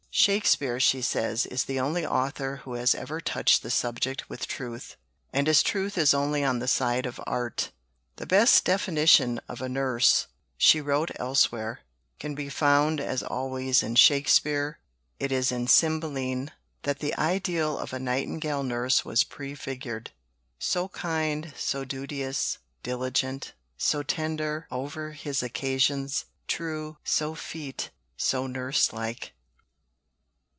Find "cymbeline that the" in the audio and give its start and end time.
15.69-17.15